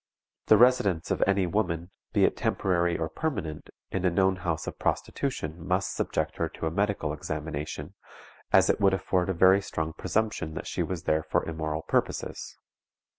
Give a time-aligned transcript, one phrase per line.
[0.47, 4.79] The residence of any woman, be it temporary or permanent, in a known house of
[4.79, 7.93] prostitution must subject her to a medical examination,
[8.51, 12.57] as it would afford a very strong presumption that she was there for immoral purposes.